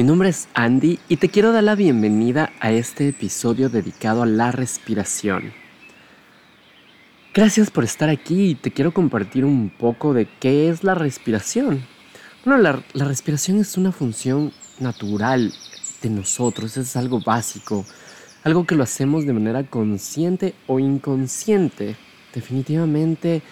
[0.00, 4.26] Mi nombre es Andy y te quiero dar la bienvenida a este episodio dedicado a
[4.26, 5.52] la respiración.
[7.34, 11.84] Gracias por estar aquí y te quiero compartir un poco de qué es la respiración.
[12.46, 15.52] Bueno, la, respiración es una función natural
[16.00, 17.84] de nosotros, es algo básico,
[18.42, 21.94] algo que lo hacemos de manera consciente o inconsciente.
[22.32, 23.42] Definitivamente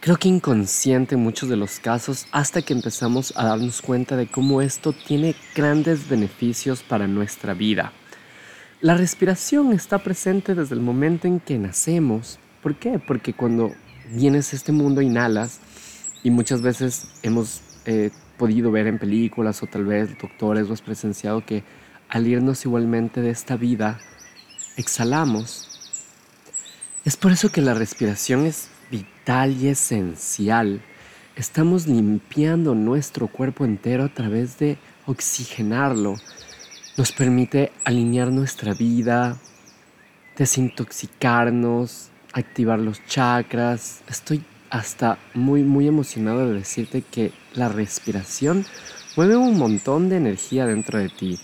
[0.00, 4.28] Creo que inconsciente en muchos de los casos hasta que empezamos a darnos cuenta de
[4.28, 7.92] cómo esto tiene grandes beneficios para nuestra vida.
[8.80, 12.38] La respiración está presente desde el momento en que nacemos.
[12.62, 13.00] ¿Por qué?
[13.00, 13.74] Porque cuando
[14.12, 15.58] vienes a este mundo inhalas
[16.22, 20.80] y muchas veces hemos eh, podido ver en películas o tal vez doctores o has
[20.80, 21.64] presenciado que
[22.08, 23.98] al irnos igualmente de esta vida
[24.76, 25.66] exhalamos.
[27.04, 30.80] Es por eso que la respiración es vital y esencial.
[31.36, 36.16] Estamos limpiando nuestro cuerpo entero a través de oxigenarlo.
[36.96, 39.38] Nos permite alinear nuestra vida,
[40.36, 44.02] desintoxicarnos, activar los chakras.
[44.08, 48.66] Estoy hasta muy muy emocionado de decirte que la respiración
[49.16, 51.38] mueve un montón de energía dentro de ti.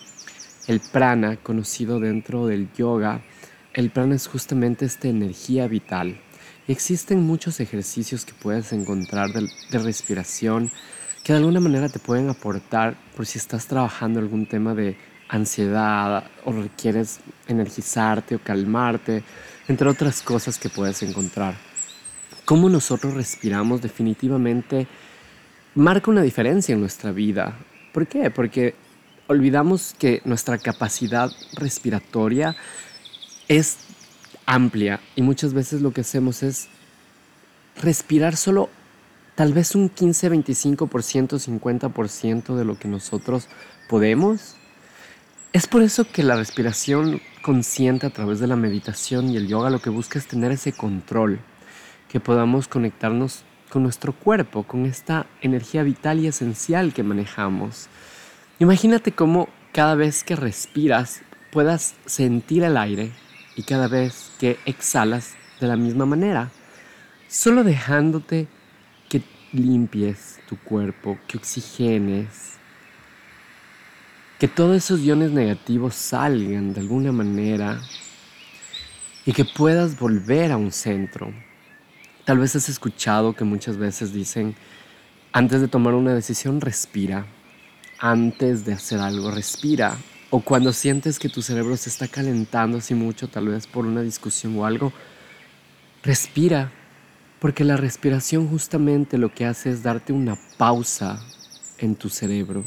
[0.66, 3.20] El prana, conocido dentro del yoga,
[3.74, 6.18] el prana es justamente esta energía vital
[6.68, 9.48] existen muchos ejercicios que puedes encontrar de,
[9.78, 10.70] respiración
[11.22, 14.96] que de alguna manera te pueden aportar por si estás trabajando algún tema de
[15.28, 19.22] ansiedad o requieres energizarte o calmarte,
[19.68, 21.56] entre otras cosas que puedes encontrar.
[22.44, 24.86] Cómo nosotros respiramos definitivamente
[25.74, 27.56] marca una diferencia en nuestra vida.
[27.92, 28.30] ¿Por qué?
[28.30, 28.74] Porque
[29.26, 32.54] olvidamos que nuestra capacidad respiratoria
[33.48, 33.78] es
[34.46, 36.68] amplia y muchas veces lo que hacemos es
[37.80, 38.70] respirar solo
[39.34, 40.78] tal vez un 15, 25%,
[41.38, 43.48] 50% de lo que nosotros
[43.88, 44.56] podemos.
[45.52, 49.70] Es por eso que la respiración consciente a través de la meditación y el yoga
[49.70, 51.40] lo que busca es tener ese control,
[52.08, 57.88] que podamos conectarnos con nuestro cuerpo, con esta energía vital y esencial que manejamos.
[58.60, 63.10] Imagínate cómo cada vez que respiras puedas sentir el aire
[63.56, 66.50] y cada vez que exhalas de la misma manera,
[67.28, 68.48] solo dejándote
[69.08, 69.22] que
[69.52, 72.54] limpies tu cuerpo, que oxigenes,
[74.38, 77.80] que todos esos iones negativos salgan de alguna manera
[79.24, 81.32] y que puedas volver a un centro.
[82.24, 84.54] Tal vez has escuchado que muchas veces dicen,
[85.32, 87.26] antes de tomar una decisión, respira.
[87.98, 89.96] Antes de hacer algo, respira.
[90.36, 94.00] O cuando sientes que tu cerebro se está calentando así mucho, tal vez por una
[94.00, 94.92] discusión o algo,
[96.02, 96.72] respira.
[97.38, 101.22] Porque la respiración justamente lo que hace es darte una pausa
[101.78, 102.64] en tu cerebro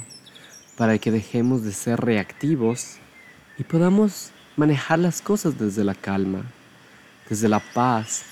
[0.77, 2.99] para que dejemos de ser reactivos
[3.57, 6.45] y podamos manejar las cosas desde la calma,
[7.29, 8.23] desde la paz.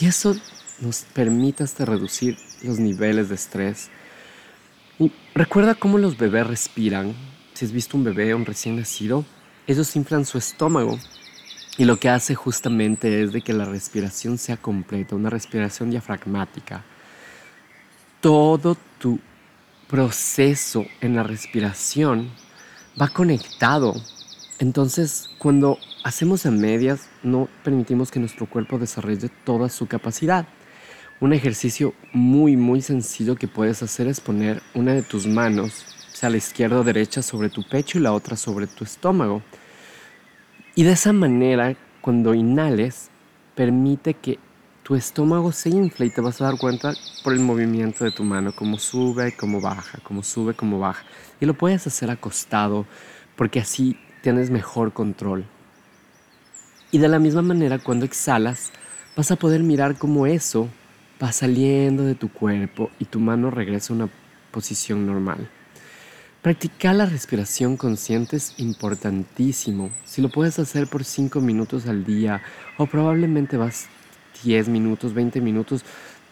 [0.00, 0.34] Y eso
[0.80, 3.90] nos permite hasta reducir los niveles de estrés.
[4.98, 7.14] Y recuerda cómo los bebés respiran
[7.58, 9.24] si has visto un bebé, un recién nacido,
[9.66, 10.96] ellos inflan su estómago
[11.76, 16.84] y lo que hace justamente es de que la respiración sea completa, una respiración diafragmática.
[18.20, 19.18] Todo tu
[19.88, 22.30] proceso en la respiración
[23.00, 23.92] va conectado.
[24.60, 30.46] Entonces, cuando hacemos a medias, no permitimos que nuestro cuerpo desarrolle toda su capacidad.
[31.18, 36.30] Un ejercicio muy, muy sencillo que puedes hacer es poner una de tus manos sea,
[36.30, 39.40] la izquierda o derecha sobre tu pecho y la otra sobre tu estómago.
[40.74, 43.10] Y de esa manera, cuando inhales,
[43.54, 44.38] permite que
[44.82, 48.24] tu estómago se infle y te vas a dar cuenta por el movimiento de tu
[48.24, 51.04] mano, cómo sube, cómo baja, cómo sube, cómo baja.
[51.40, 52.84] Y lo puedes hacer acostado
[53.36, 55.44] porque así tienes mejor control.
[56.90, 58.72] Y de la misma manera, cuando exhalas,
[59.16, 60.68] vas a poder mirar cómo eso
[61.22, 64.08] va saliendo de tu cuerpo y tu mano regresa a una
[64.50, 65.48] posición normal.
[66.42, 69.90] Practicar la respiración consciente es importantísimo.
[70.04, 72.42] Si lo puedes hacer por 5 minutos al día
[72.76, 73.88] o probablemente vas
[74.44, 75.82] 10 minutos, 20 minutos,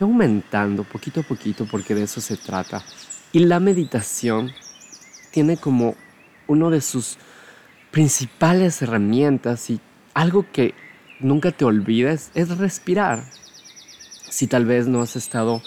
[0.01, 2.85] va aumentando poquito a poquito porque de eso se trata.
[3.33, 4.53] Y la meditación
[5.33, 5.97] tiene como
[6.47, 7.19] uno de sus
[7.91, 9.81] principales herramientas y
[10.15, 10.75] algo que
[11.19, 13.25] nunca te olvides es respirar.
[14.31, 15.63] Si tal vez no has estado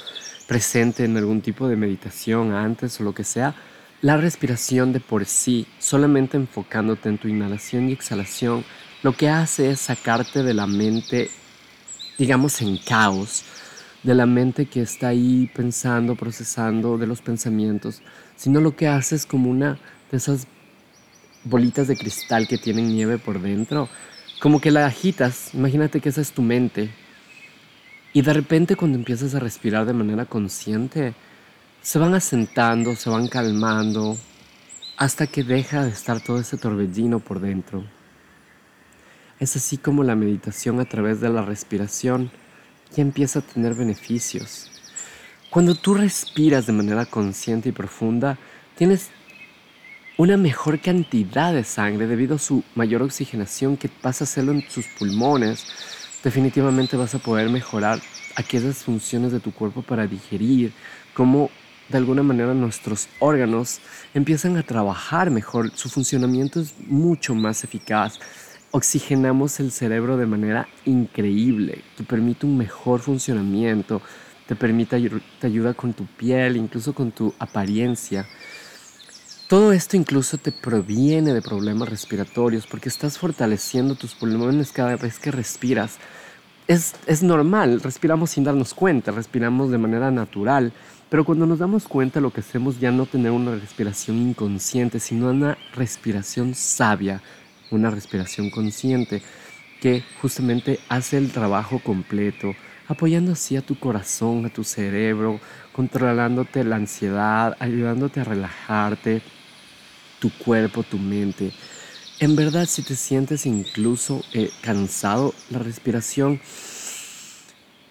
[0.47, 3.53] presente en algún tipo de meditación antes o lo que sea,
[4.01, 8.63] la respiración de por sí, solamente enfocándote en tu inhalación y exhalación,
[9.03, 11.29] lo que hace es sacarte de la mente,
[12.17, 13.43] digamos, en caos,
[14.03, 18.01] de la mente que está ahí pensando, procesando, de los pensamientos,
[18.37, 19.77] sino lo que hace es como una
[20.11, 20.47] de esas
[21.43, 23.89] bolitas de cristal que tienen nieve por dentro,
[24.39, 26.89] como que la agitas, imagínate que esa es tu mente.
[28.13, 31.13] Y de repente cuando empiezas a respirar de manera consciente,
[31.81, 34.17] se van asentando, se van calmando,
[34.97, 37.85] hasta que deja de estar todo ese torbellino por dentro.
[39.39, 42.31] Es así como la meditación a través de la respiración
[42.93, 44.69] ya empieza a tener beneficios.
[45.49, 48.37] Cuando tú respiras de manera consciente y profunda,
[48.75, 49.09] tienes
[50.17, 54.69] una mejor cantidad de sangre debido a su mayor oxigenación que pasa a hacerlo en
[54.69, 55.65] sus pulmones.
[56.21, 58.01] Definitivamente vas a poder mejorar
[58.35, 60.73] aquellas funciones de tu cuerpo para digerir,
[61.13, 61.49] como
[61.89, 63.79] de alguna manera nuestros órganos
[64.13, 68.19] empiezan a trabajar mejor, su funcionamiento es mucho más eficaz.
[68.71, 74.01] Oxigenamos el cerebro de manera increíble, te permite un mejor funcionamiento,
[74.47, 75.09] te permite,
[75.39, 78.27] te ayuda con tu piel, incluso con tu apariencia.
[79.47, 85.17] Todo esto incluso te proviene de problemas respiratorios porque estás fortaleciendo tus pulmones cada vez
[85.17, 85.97] que respiras.
[86.67, 90.71] Es, es normal, respiramos sin darnos cuenta, respiramos de manera natural,
[91.09, 95.29] pero cuando nos damos cuenta lo que hacemos ya no tener una respiración inconsciente, sino
[95.29, 97.21] una respiración sabia,
[97.71, 99.23] una respiración consciente
[99.81, 102.53] que justamente hace el trabajo completo,
[102.87, 105.39] apoyando así a tu corazón, a tu cerebro,
[105.71, 109.21] controlándote la ansiedad, ayudándote a relajarte,
[110.19, 111.51] tu cuerpo, tu mente.
[112.19, 116.41] En verdad, si te sientes incluso eh, cansado, la respiración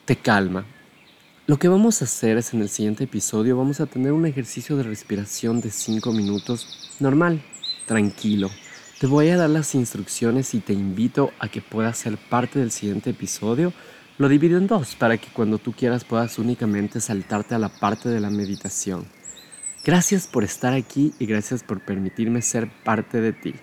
[0.05, 0.65] te calma.
[1.49, 4.77] Lo que vamos a hacer es en el siguiente episodio vamos a tener un ejercicio
[4.77, 7.43] de respiración de 5 minutos normal,
[7.87, 8.51] tranquilo.
[9.01, 12.71] Te voy a dar las instrucciones y te invito a que puedas ser parte del
[12.71, 13.73] siguiente episodio.
[14.19, 18.11] Lo divido en dos para que cuando tú quieras puedas únicamente saltarte a la parte
[18.11, 19.07] de la meditación.
[19.87, 23.55] Gracias por estar aquí y gracias por permitirme ser parte de ti.